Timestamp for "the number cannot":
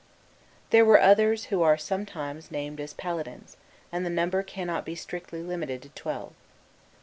4.03-4.83